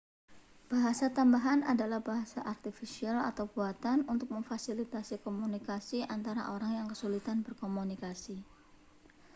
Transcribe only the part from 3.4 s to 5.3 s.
buatan untuk memfasilitasi